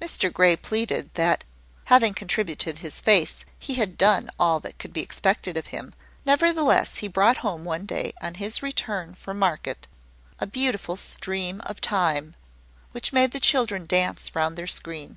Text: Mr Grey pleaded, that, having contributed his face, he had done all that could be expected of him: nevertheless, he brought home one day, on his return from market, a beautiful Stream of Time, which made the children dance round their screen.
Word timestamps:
Mr 0.00 0.32
Grey 0.32 0.56
pleaded, 0.56 1.14
that, 1.14 1.44
having 1.84 2.14
contributed 2.14 2.80
his 2.80 3.00
face, 3.00 3.44
he 3.60 3.74
had 3.74 3.96
done 3.96 4.28
all 4.36 4.58
that 4.58 4.76
could 4.76 4.92
be 4.92 5.00
expected 5.02 5.56
of 5.56 5.68
him: 5.68 5.94
nevertheless, 6.26 6.96
he 6.98 7.06
brought 7.06 7.36
home 7.46 7.64
one 7.64 7.86
day, 7.86 8.12
on 8.20 8.34
his 8.34 8.60
return 8.60 9.14
from 9.14 9.38
market, 9.38 9.86
a 10.40 10.48
beautiful 10.48 10.96
Stream 10.96 11.60
of 11.64 11.80
Time, 11.80 12.34
which 12.90 13.12
made 13.12 13.30
the 13.30 13.38
children 13.38 13.86
dance 13.86 14.34
round 14.34 14.56
their 14.58 14.66
screen. 14.66 15.16